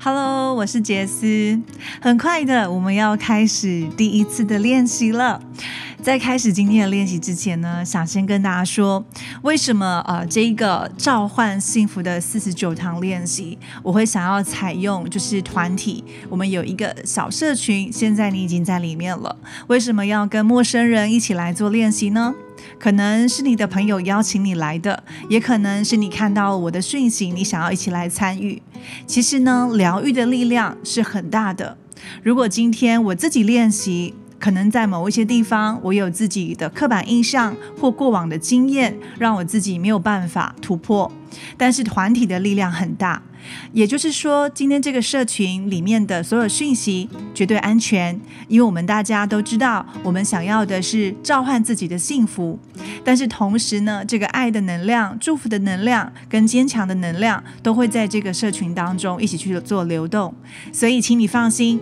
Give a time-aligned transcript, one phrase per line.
[0.00, 1.60] Hello，我是杰斯。
[2.00, 5.42] 很快的，我们要开始第一次的练习了。
[6.00, 9.04] 在开始今天的练习之前呢，想先跟大家说，
[9.42, 19.36] 为什么呃这一个召唤幸福的四十九堂练习，我会想要采用就是团体，我们有一个小社群，现在你已经在里面了。
[19.66, 22.34] 为什么要跟陌生人一起来做练习呢？
[22.78, 28.60] 可能是你的朋友邀请你来的，也可能是你看到我的讯息，你想要一起来参与。
[29.06, 31.76] 其实呢，疗愈的力量是很大的。
[32.22, 41.10] 如果今天我自己练习，可能在某一些地方，我有自己的刻板印象或过往的经验，让我自己没有办法突破。
[41.56, 43.22] 但是团体的力量很大。
[43.72, 52.58] 也就是说，今天这个社群里面的所有讯息绝对安全，因为我们大家都知道，我们想要的是召唤自己的幸福。
[53.04, 60.34] 但是同时呢，这个爱的能量、祝福的能量跟坚强的能量都会在这个社群当中一起去做流动。
[60.72, 61.80] 所以，请你放心。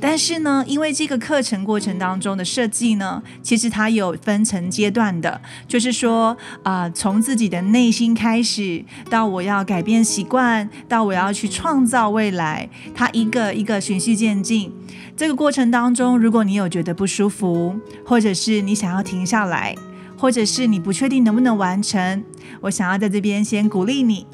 [0.00, 10.68] 但是呢，因为这个课程过程当中的设计呢，其实它有分成阶段的，就是说啊，从自己的内心开始，到我要改变习惯。
[10.88, 14.72] 到我要去创造未来，它一个一个循序渐进。
[15.16, 19.74] 这个过程当中，如果你有觉得不舒服，或者是你想要停下来，
[20.16, 22.24] 或者是你不确定能不能完成，
[22.62, 24.26] 我想要在这边先鼓励你。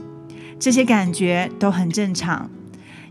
[0.59, 2.49] 这些感觉都很正常，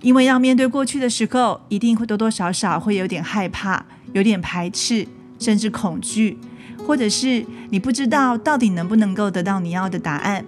[0.02, 6.38] 因为要面对过去的时候，一定会多多少少会有点害怕，有点排斥，甚至恐惧，
[6.86, 10.45] 或者是你不知道到底能不能够得到你要的答案。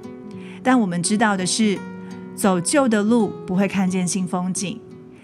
[0.63, 1.77] 但我们知道的是。
[2.39, 4.79] 走旧的路不会看见新风景，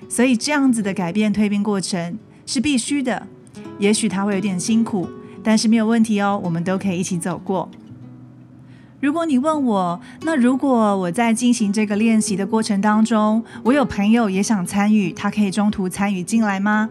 [0.09, 3.25] 所以这样子的改变蜕变过程是必须的。
[3.79, 5.07] 也许它会有点辛苦，
[5.41, 7.71] 但是没有问题哦，我们都可以一起走过。
[9.05, 16.89] 如果你问我，那如果我在进行这个练习的过程当中，我有朋友也想参与，他可以中途参与进来吗？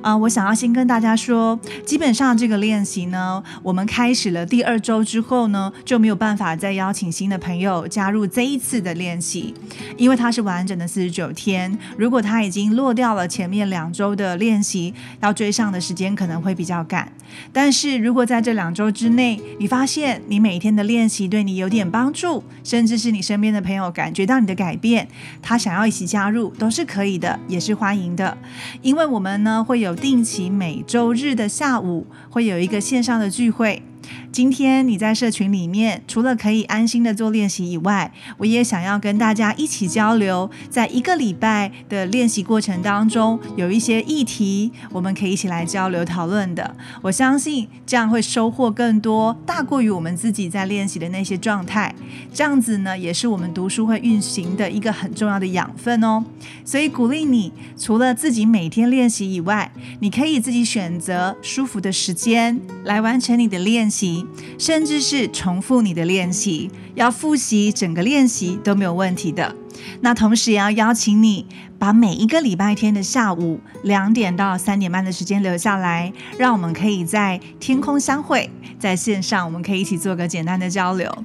[0.00, 9.52] 啊，我想要先跟大家说，基本上这个练习呢，我们开始了第二周之后呢，就没有办法再邀请新的朋友加入这一次的练习，
[9.96, 11.76] 因为它是完整的四十九天。
[11.96, 17.10] 如果他已经落掉了前面两周的练习，要追上的时间可能会比较赶。
[17.52, 25.08] 但是如果在这两周之内，你发现你每天的练习对你有点帮助，甚至是你身边的朋友感觉到你的改变，
[25.42, 28.38] 他想要一起加入，都是可以的，也是欢迎的，
[28.80, 29.98] 因为我们呢会有。
[30.00, 33.82] 定期每周日的下午会有一个线上的聚会。
[34.30, 40.48] 今天你在社群里面，除了可以安心的做练习以外，我也想要跟大家一起交流。
[40.70, 46.76] 在一个礼拜的练习过程当中，有一些议题，我们可以一起来交流讨论的。
[47.02, 51.94] 我相信这样会收获更多，大过于我们自己在练习的那些状态。
[52.32, 56.24] 这样子呢，也是我们读书会运行的一个很重要的养分哦。
[56.64, 64.26] 所以鼓励你，除了自己每天练习以外，你可以自己选择舒服的时间来完成你的练习。
[64.58, 69.54] 甚至是重复你的练习，要复习整个练习都没有问题的。
[70.00, 71.46] 那同时也要邀请你，
[71.78, 81.24] 把每一个礼拜天的下午两点到三点半的时间留下来，让我们可以在天空相会，在线上我们可以一起做个简单的交流。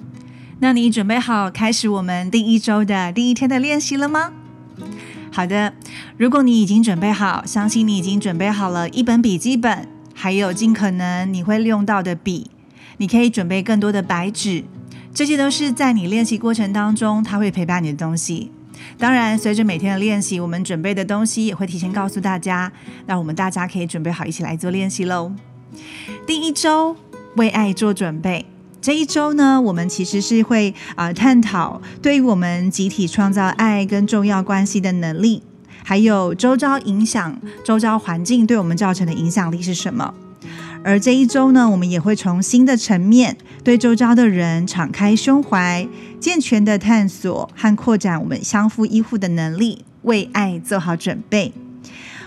[0.59, 4.31] 那你准备好开始我们第一周的第一天的练习了吗？
[5.31, 5.73] 好的，
[6.15, 12.49] 如果你已经准备好，相信你已经准备好了一本笔记本，还有尽可能你会利用到的笔。
[12.97, 14.63] 你可以准备更多的白纸，
[15.13, 18.51] 这些都是在你练习过程当中，它会陪伴你的东西。
[18.97, 22.71] 当然，随着每天的练习，我们准备的东西也会提前告诉大家，
[23.07, 25.31] 让我们大家可以准备好一起来做练习喽。
[26.27, 26.95] 第一周
[27.35, 28.45] 为爱做准备，
[28.79, 35.41] 这一周呢，我们其实是会啊探讨对于我们集体创造爱跟重要关系的能力，
[35.83, 40.13] 还有周遭影响、周遭环境对我们造成的影响力是什么。
[40.85, 45.87] 而这一周呢，我们也会从新的层面对周遭的人敞开胸怀，
[46.19, 51.53] 健全的探索和扩展我们相互依护的能力，为爱做好准备。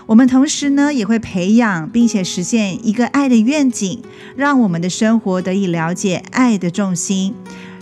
[0.07, 4.01] 我们同时呢，也会培养并且实现一个爱的愿景，
[4.35, 7.35] 让我们的生活得以了解爱的重心，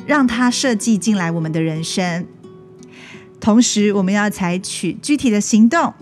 [0.05, 2.25] 让它设计进来我们的人生。
[3.39, 5.93] 同时，我们要采取具体的行动。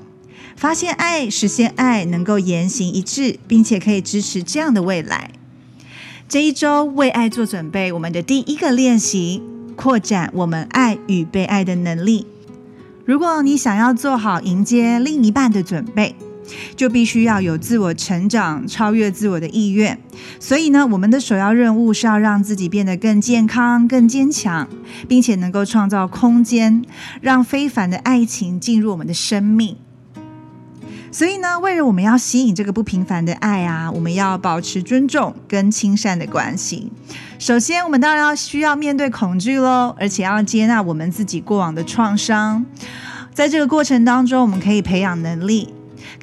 [0.55, 5.31] 发现爱，实现爱，能够言行一致，并且可以支持这样的未来。
[6.29, 9.41] 这一周为爱做准备，我们的第一个练习，
[9.75, 12.27] 扩展我们爱与被爱的能力。
[13.03, 16.15] 如果你想要做好迎接另一半的准备，
[16.75, 19.99] 就必须要有自我成长、超越自我的意愿。
[20.39, 24.67] 所以呢，我们的首要任务是要让自己变得更健康、更坚强，
[25.07, 26.83] 并且能够创造空间，
[27.21, 29.77] 让非凡的爱情进入我们的生命。
[31.11, 36.91] 所以呢，为了我们要吸引这个不平凡的爱啊，我们要保持尊重跟亲善的关系。
[37.37, 42.65] 首先，我们当然要需要面对恐惧喽，而且要接纳我们自己过往的创伤。
[43.31, 45.71] 在这个过程当中，我们可以培养能力，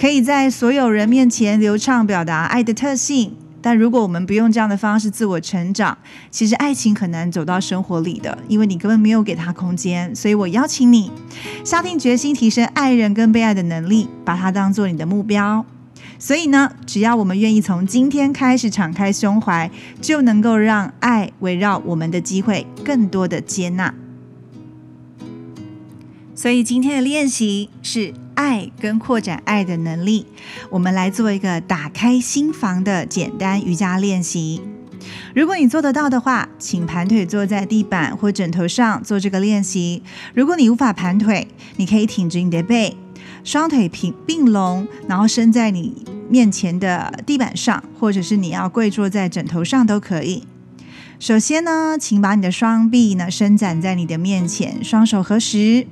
[0.01, 3.37] 可以在所有人面前流畅表达爱的特性。
[3.61, 5.99] 但如果我们不用这样的方式自我成长，
[6.31, 10.17] 其实爱情很难走到生活里的，因为你根本没有给他空间。
[10.17, 11.13] 所以我邀请你
[11.63, 15.67] 下定决心提升爱人跟被爱的能力，把它当做你的目标。
[16.19, 19.71] 所以呢，只要我们愿意从今天开始敞开胸怀，
[20.01, 23.95] 就能够让爱围绕我们的机会更多的接纳。
[26.35, 28.15] 所以今天的练习是。
[28.41, 30.25] 爱跟扩展爱的能力，
[30.71, 34.63] 我们来做一个打开心房的简单瑜伽练习。
[35.35, 40.03] 如果你做得到的话，请盘腿坐在地板或枕头上做这个练习。
[40.33, 42.97] 如果你无法盘腿，你可以挺直你的背，
[43.45, 50.45] 双腿平并拢，然后伸在你面前的地板上，或者是你要跪坐在枕头上都可以。
[51.19, 55.87] 首先呢，请把你的双臂呢伸展在你的面前，双手合十，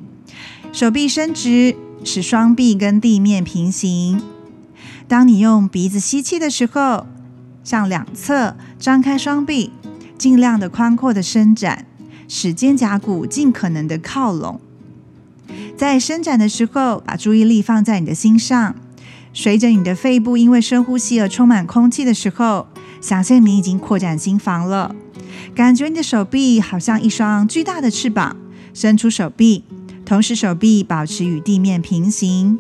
[0.72, 1.76] 手臂伸直。
[2.04, 4.22] 使双臂跟地面平行。
[5.06, 7.06] 当你用鼻子吸气的时候，
[7.64, 9.72] 向两侧张开双臂，
[10.16, 11.86] 尽量的宽阔的伸展，
[12.26, 14.60] 使肩胛骨尽可能的靠拢。
[15.76, 18.74] 在伸展的时候，把注意力放在你的心上。
[19.32, 22.66] 随着你的肺部因为深呼吸而充满空气的时候，
[23.00, 24.94] 想象你已经扩展心房了。
[25.54, 28.36] 感觉你的手臂好像一双巨大的翅膀，
[28.74, 29.64] 伸出手臂。
[30.08, 32.58] 同时，手臂保持与地面平行。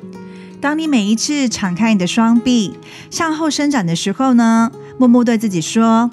[0.60, 2.74] 当你每一次敞开你的双臂
[3.10, 6.10] 向后伸展的时候呢，默默对自己说：“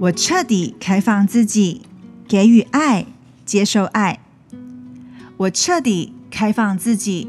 [0.00, 1.80] 我彻底开放自己，
[2.28, 3.06] 给予爱，
[3.46, 4.20] 接受爱。
[5.38, 7.26] 我彻底开放自己，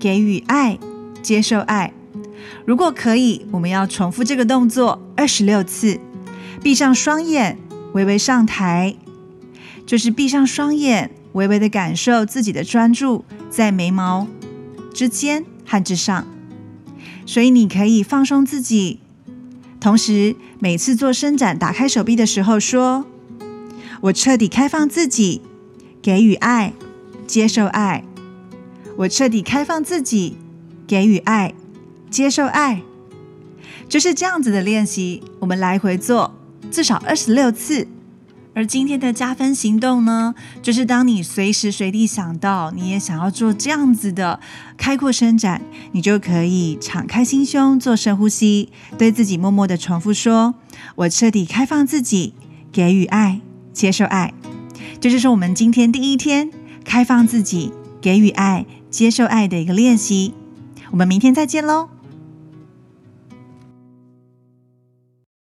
[0.00, 0.78] 给予爱，
[1.20, 1.92] 接受爱。”
[2.64, 6.00] 如果可以，我们要重复这个动作二十六次。
[6.62, 7.58] 闭上双眼，
[7.92, 8.96] 微微上抬，
[9.84, 11.10] 就是闭上双眼。
[11.36, 14.26] 微微的感受自己的专注在眉毛
[14.94, 16.26] 之间和之上，
[17.26, 19.00] 所以你可以放松自己。
[19.78, 23.04] 同时，每次做伸展、打开手臂的时候，说
[24.00, 25.42] ：“我彻底开放自己，
[26.00, 26.72] 给予爱，
[27.26, 28.02] 接受爱。
[28.96, 30.38] 我彻底开放自己，
[30.86, 31.52] 给予爱，
[32.10, 32.80] 接受爱。”
[33.90, 36.34] 就是这样子的练习，我们来回做
[36.70, 37.86] 至少二十六次。
[38.56, 44.40] 而今天的加分行动呢，就是当你随时随地想到你也想要做这样子的
[44.78, 45.60] 开阔伸展，
[45.92, 50.54] 你就可以敞开心胸，做深呼吸，对自己默默的重复说
[50.96, 52.32] ：“我彻底开放自己，
[52.72, 53.42] 给予爱，
[53.74, 54.32] 接受爱。”
[55.02, 56.50] 这就是我们今天第一天
[56.82, 57.70] 开放自己，
[58.00, 60.32] 给予爱，接受爱的一个练习。
[60.92, 61.95] 我们明天再见喽。